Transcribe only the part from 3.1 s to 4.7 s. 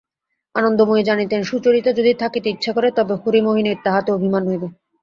হরিমোহিনীর তাহাতে অভিমান হইবে।